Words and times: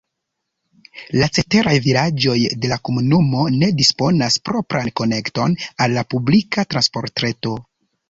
La 1.23 1.27
ceteraj 1.37 1.73
vilaĝoj 1.87 2.39
de 2.65 2.73
la 2.73 2.79
komunumo 2.91 3.45
ne 3.59 3.71
disponas 3.83 4.41
propran 4.49 4.93
konekton 5.03 5.59
al 5.87 5.99
la 6.01 6.09
publika 6.17 6.69
transportreto. 6.75 7.59